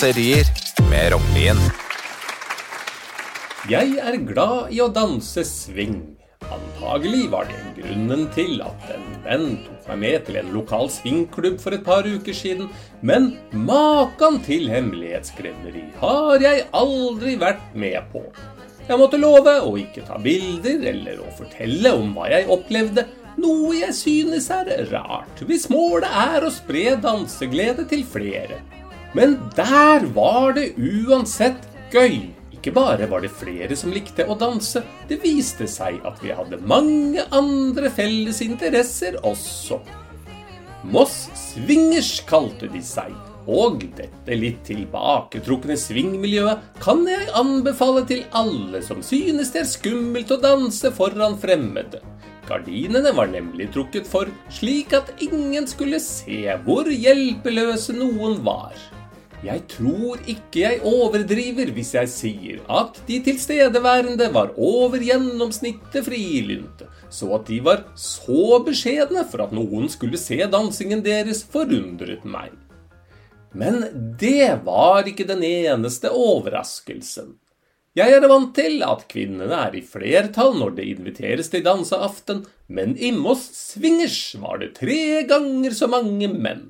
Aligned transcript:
Kåserier 0.00 0.46
med 0.88 1.10
Rognlien. 1.12 1.58
Jeg 3.68 3.98
er 4.00 4.14
glad 4.24 4.70
i 4.72 4.78
å 4.80 4.86
danse 4.88 5.44
swing. 5.44 5.98
Antagelig 6.40 7.26
var 7.34 7.50
det 7.50 7.58
grunnen 7.76 8.22
til 8.32 8.62
at 8.64 8.86
en 8.94 9.04
venn 9.26 9.44
tok 9.66 9.90
meg 9.90 10.00
med 10.06 10.24
til 10.24 10.40
en 10.40 10.48
lokal 10.54 10.88
swingklubb 10.94 11.60
for 11.60 11.76
et 11.76 11.84
par 11.84 12.08
uker 12.08 12.32
siden, 12.32 12.72
men 13.04 13.34
maken 13.52 14.40
til 14.48 14.72
hemmelighetskremmeri 14.72 15.84
har 16.00 16.48
jeg 16.48 16.64
aldri 16.80 17.36
vært 17.44 17.76
med 17.76 18.00
på. 18.16 18.24
Jeg 18.88 19.04
måtte 19.04 19.20
love 19.20 19.58
å 19.68 19.76
ikke 19.84 20.08
ta 20.08 20.16
bilder 20.16 20.90
eller 20.94 21.20
å 21.20 21.28
fortelle 21.36 21.92
om 22.00 22.16
hva 22.16 22.32
jeg 22.32 22.48
opplevde, 22.48 23.04
noe 23.36 23.76
jeg 23.82 24.00
synes 24.00 24.48
er 24.62 24.78
rart, 24.94 25.44
hvis 25.44 25.68
målet 25.68 26.20
er 26.24 26.48
å 26.48 26.56
spre 26.56 26.96
danseglede 27.04 27.90
til 27.92 28.08
flere. 28.16 28.64
Men 29.12 29.38
der 29.56 30.06
var 30.14 30.52
det 30.54 30.72
uansett 30.78 31.66
gøy. 31.90 32.30
Ikke 32.54 32.74
bare 32.76 33.08
var 33.08 33.24
det 33.24 33.32
flere 33.32 33.76
som 33.78 33.92
likte 33.94 34.26
å 34.28 34.36
danse, 34.38 34.82
det 35.08 35.22
viste 35.22 35.66
seg 35.70 36.02
at 36.06 36.20
vi 36.20 36.34
hadde 36.36 36.60
mange 36.68 37.24
andre 37.32 37.88
felles 37.94 38.42
interesser 38.44 39.16
også. 39.24 39.80
Moss 40.92 41.26
Swingers 41.36 42.18
kalte 42.28 42.68
de 42.72 42.82
seg, 42.84 43.14
og 43.48 43.82
dette 43.96 44.36
litt 44.36 44.60
tilbaketrukne 44.68 45.76
svingmiljøet 45.80 46.80
kan 46.84 47.02
jeg 47.08 47.32
anbefale 47.36 48.04
til 48.08 48.22
alle 48.36 48.84
som 48.84 49.00
synes 49.04 49.52
det 49.54 49.64
er 49.64 49.72
skummelt 49.72 50.32
å 50.36 50.40
danse 50.40 50.92
foran 50.96 51.40
fremmede. 51.40 52.04
Gardinene 52.48 53.12
var 53.16 53.32
nemlig 53.32 53.70
trukket 53.74 54.08
for, 54.10 54.28
slik 54.52 54.92
at 54.96 55.12
ingen 55.22 55.68
skulle 55.70 56.00
se 56.02 56.42
hvor 56.64 56.88
hjelpeløse 56.92 57.94
noen 57.96 58.40
var. 58.44 58.74
Jeg 59.40 59.62
tror 59.72 60.20
ikke 60.28 60.60
jeg 60.60 60.80
overdriver 60.84 61.70
hvis 61.72 61.94
jeg 61.96 62.08
sier 62.12 62.58
at 62.68 62.98
de 63.06 63.22
tilstedeværende 63.24 64.26
var 64.34 64.50
over 64.60 65.00
gjennomsnittet 65.00 66.04
frilynte, 66.04 66.90
så 67.08 67.30
at 67.38 67.46
de 67.48 67.60
var 67.64 67.86
så 67.96 68.58
beskjedne 68.66 69.24
for 69.30 69.46
at 69.46 69.54
noen 69.56 69.88
skulle 69.88 70.20
se 70.20 70.42
dansingen 70.44 71.00
deres, 71.06 71.40
forundret 71.40 72.26
meg. 72.28 72.52
Men 73.56 73.80
det 74.20 74.60
var 74.66 75.08
ikke 75.08 75.24
den 75.30 75.40
eneste 75.46 76.12
overraskelsen. 76.12 77.38
Jeg 77.96 78.12
er 78.14 78.28
vant 78.30 78.52
til 78.54 78.84
at 78.86 79.08
kvinnene 79.10 79.56
er 79.56 79.72
i 79.74 79.80
flertall 79.82 80.52
når 80.60 80.76
det 80.76 80.90
inviteres 80.92 81.48
til 81.50 81.64
danseaften, 81.64 82.44
men 82.68 82.92
i 83.00 83.08
Moss 83.16 83.48
Swingers 83.72 84.20
var 84.38 84.60
det 84.60 84.74
tre 84.76 85.24
ganger 85.26 85.74
så 85.74 85.88
mange 85.90 86.28
menn. 86.28 86.68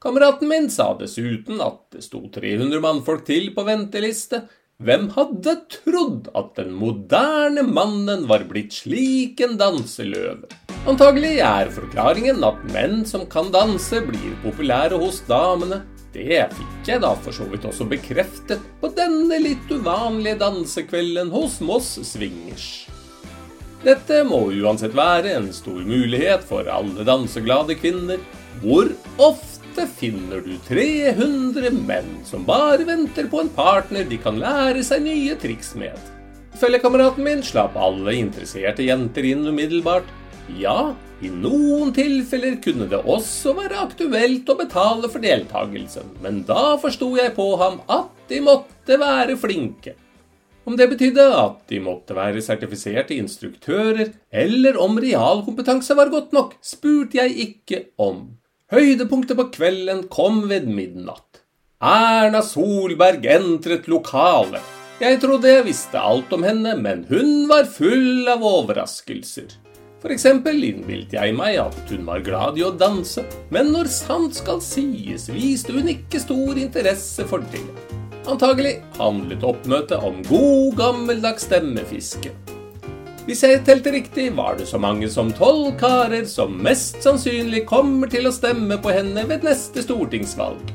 Kameraten 0.00 0.48
min 0.48 0.70
sa 0.72 0.94
dessuten 0.96 1.58
at 1.60 1.82
det 1.92 2.00
sto 2.06 2.22
300 2.32 2.80
mannfolk 2.80 3.26
til 3.28 3.50
på 3.52 3.66
venteliste. 3.66 4.46
Hvem 4.80 5.10
hadde 5.12 5.52
trodd 5.74 6.30
at 6.32 6.54
den 6.56 6.70
moderne 6.72 7.66
mannen 7.68 8.24
var 8.30 8.46
blitt 8.48 8.78
slik 8.78 9.42
en 9.44 9.58
danseløve? 9.60 10.48
Antagelig 10.88 11.34
er 11.44 11.68
forklaringen 11.74 12.40
at 12.48 12.64
menn 12.72 13.04
som 13.04 13.26
kan 13.28 13.52
danse, 13.52 14.00
blir 14.08 14.40
populære 14.40 14.96
hos 15.04 15.20
damene. 15.28 15.82
Det 16.16 16.46
fikk 16.56 16.88
jeg 16.94 17.04
da 17.04 17.12
for 17.20 17.36
så 17.36 17.44
vidt 17.52 17.68
også 17.68 17.84
bekreftet 17.92 18.64
på 18.80 18.88
denne 18.96 19.36
litt 19.44 19.68
uvanlige 19.68 20.40
dansekvelden 20.40 21.28
hos 21.36 21.60
Moss 21.60 21.98
Swingers. 22.08 22.88
Dette 23.84 24.24
må 24.24 24.46
uansett 24.48 24.96
være 24.96 25.36
en 25.36 25.52
stor 25.52 25.84
mulighet 25.84 26.48
for 26.48 26.64
alle 26.72 27.04
danseglade 27.04 27.76
kvinner. 27.76 28.20
Hvor 28.64 28.88
ofte 29.20 29.59
finner 30.00 30.40
du 30.42 30.56
300 30.66 31.70
menn 31.86 32.08
som 32.24 32.46
bare 32.48 32.84
venter 32.88 33.28
på 33.30 33.42
en 33.42 33.50
partner 33.54 34.08
de 34.08 34.18
kan 34.18 34.40
lære 34.40 34.82
seg 34.86 35.04
nye 35.04 35.36
triks 35.38 35.74
med? 35.78 35.98
Følgekameraten 36.60 37.24
min 37.24 37.44
slapp 37.46 37.76
alle 37.78 38.16
interesserte 38.18 38.82
jenter 38.84 39.28
inn 39.30 39.46
umiddelbart. 39.46 40.08
Ja, 40.58 40.92
i 41.22 41.30
noen 41.30 41.92
tilfeller 41.94 42.58
kunne 42.64 42.88
det 42.90 43.02
også 43.04 43.54
være 43.58 43.84
aktuelt 43.84 44.48
å 44.50 44.58
betale 44.58 45.08
for 45.12 45.22
deltakelsen, 45.22 46.16
men 46.24 46.42
da 46.48 46.74
forsto 46.80 47.12
jeg 47.20 47.36
på 47.36 47.52
ham 47.60 47.78
at 47.92 48.10
de 48.32 48.40
måtte 48.44 48.98
være 49.00 49.38
flinke. 49.38 49.94
Om 50.64 50.76
det 50.76 50.90
betydde 50.90 51.24
at 51.36 51.62
de 51.70 51.80
måtte 51.84 52.16
være 52.16 52.42
sertifiserte 52.44 53.16
instruktører, 53.16 54.12
eller 54.32 54.76
om 54.80 54.98
realkompetanse 55.00 55.96
var 55.96 56.12
godt 56.12 56.34
nok, 56.36 56.58
spurte 56.64 57.22
jeg 57.22 57.36
ikke 57.46 57.84
om. 58.00 58.39
Høydepunktet 58.70 59.34
på 59.34 59.48
kvelden 59.50 60.04
kom 60.14 60.44
ved 60.46 60.68
midnatt. 60.70 61.40
Erna 61.82 62.38
Solberg 62.46 63.24
entret 63.26 63.88
lokalet. 63.90 64.62
Jeg 65.00 65.18
trodde 65.22 65.50
jeg 65.50 65.64
visste 65.66 65.98
alt 65.98 66.30
om 66.36 66.44
henne, 66.46 66.76
men 66.78 67.02
hun 67.08 67.48
var 67.50 67.66
full 67.66 68.28
av 68.30 68.44
overraskelser. 68.46 69.56
Eksempel 70.06 70.62
innbilte 70.68 71.18
jeg 71.18 71.34
meg 71.34 71.58
at 71.64 71.90
hun 71.90 72.06
var 72.06 72.22
glad 72.22 72.60
i 72.60 72.64
å 72.64 72.70
danse, 72.70 73.24
men 73.50 73.72
når 73.74 73.90
sant 73.90 74.38
skal 74.38 74.62
sies, 74.62 75.26
viste 75.34 75.74
hun 75.74 75.90
ikke 75.90 76.22
stor 76.22 76.62
interesse 76.62 77.26
for 77.26 77.42
det. 77.50 77.64
Antagelig 78.30 78.76
handlet 79.00 79.42
oppmøtet 79.50 79.98
om 79.98 80.22
god, 80.30 80.78
gammeldags 80.78 81.50
stemmefiske. 81.50 82.30
Hvis 83.28 83.42
jeg 83.44 83.60
telte 83.68 83.92
riktig, 83.92 84.30
var 84.36 84.56
det 84.56 84.66
så 84.70 84.78
mange 84.80 85.08
som 85.12 85.28
tolv 85.36 85.74
karer 85.80 86.24
som 86.28 86.54
mest 86.64 87.02
sannsynlig 87.04 87.66
kommer 87.68 88.08
til 88.10 88.26
å 88.26 88.32
stemme 88.32 88.78
på 88.80 88.94
henne 88.96 89.26
ved 89.28 89.44
neste 89.44 89.84
stortingsvalg. 89.84 90.72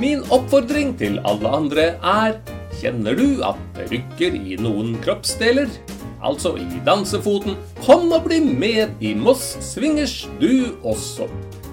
Min 0.00 0.22
oppfordring 0.30 0.94
til 1.00 1.18
alle 1.26 1.50
andre 1.50 1.86
er 1.98 2.38
Kjenner 2.80 3.18
du 3.18 3.42
at 3.44 3.58
det 3.76 3.88
rykker 3.90 4.36
i 4.38 4.54
noen 4.62 4.94
kroppsdeler? 5.02 5.68
Altså 6.24 6.54
i 6.62 6.78
dansefoten. 6.86 7.58
Kom 7.82 8.06
og 8.14 8.24
bli 8.28 8.38
med 8.44 9.02
i 9.04 9.10
Moss 9.18 9.56
Swingers, 9.64 10.22
du 10.40 10.78
også. 10.86 11.26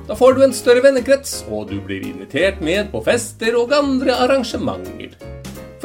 Da 0.10 0.18
får 0.18 0.36
du 0.36 0.44
en 0.44 0.56
større 0.56 0.84
vennekrets, 0.84 1.44
og 1.52 1.70
du 1.70 1.78
blir 1.84 2.04
invitert 2.10 2.60
med 2.64 2.90
på 2.92 3.06
fester 3.06 3.56
og 3.60 3.76
andre 3.76 4.18
arrangementer. 4.26 5.16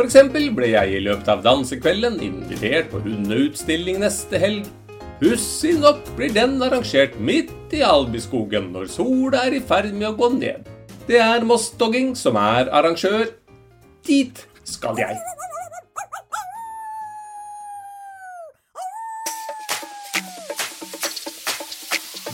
Eksempel 0.00 0.46
ble 0.56 0.70
jeg 0.72 0.94
i 0.96 1.00
løpet 1.04 1.28
av 1.28 1.42
dansekvelden 1.44 2.16
invitert 2.24 2.88
på 2.88 3.02
hundeutstilling 3.04 4.00
neste 4.00 4.40
helg. 4.40 4.64
Pussig 5.20 5.76
nok 5.78 6.00
blir 6.16 6.32
den 6.32 6.56
arrangert 6.64 7.18
midt 7.20 7.76
i 7.76 7.82
Albiskogen 7.84 8.70
når 8.72 8.88
sola 8.90 9.44
er 9.46 9.58
i 9.58 9.60
ferd 9.60 9.92
med 9.92 10.08
å 10.08 10.16
gå 10.16 10.30
ned. 10.38 10.66
Det 11.06 11.20
er 11.20 11.44
Moss-dogging 11.44 12.16
som 12.18 12.40
er 12.40 12.72
arrangør. 12.72 13.28
Dit 14.08 14.46
skal 14.64 14.96
jeg. 14.98 15.20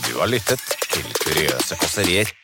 Du 0.07 0.11
har 0.17 0.31
lyttet 0.31 0.63
til 0.89 1.15
Kuriøse 1.21 1.77
kåserier. 1.83 2.38